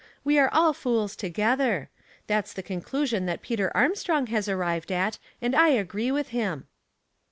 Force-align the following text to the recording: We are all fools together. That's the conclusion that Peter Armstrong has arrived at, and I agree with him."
We 0.23 0.39
are 0.39 0.49
all 0.51 0.73
fools 0.73 1.15
together. 1.15 1.91
That's 2.25 2.53
the 2.53 2.63
conclusion 2.63 3.27
that 3.27 3.43
Peter 3.43 3.71
Armstrong 3.77 4.25
has 4.33 4.49
arrived 4.49 4.91
at, 4.91 5.19
and 5.43 5.55
I 5.55 5.67
agree 5.67 6.09
with 6.11 6.29
him." 6.29 6.65